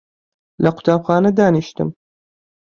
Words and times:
لە 0.63 0.69
قوتابخانە 0.75 1.31
دانیشتم 1.39 1.89